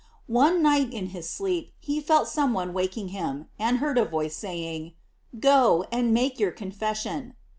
[0.25, 4.35] One night in his sleep he felt some one waking him, and heard a voice
[4.35, 4.93] saying:
[5.39, 7.35] Go and make your confession.